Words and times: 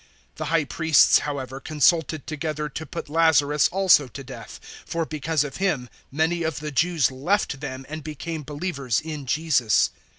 012:010 0.31 0.35
The 0.37 0.45
High 0.45 0.63
Priests, 0.65 1.19
however, 1.19 1.59
consulted 1.59 2.25
together 2.25 2.69
to 2.69 2.85
put 2.87 3.07
Lazarus 3.07 3.67
also 3.67 4.07
to 4.07 4.23
death, 4.23 4.59
012:011 4.85 4.89
for 4.89 5.05
because 5.05 5.43
of 5.43 5.57
him 5.57 5.89
many 6.11 6.41
of 6.41 6.59
the 6.59 6.71
Jews 6.71 7.11
left 7.11 7.59
them 7.59 7.85
and 7.87 8.03
became 8.03 8.41
believers 8.41 8.99
in 8.99 9.27
Jesus. 9.27 9.91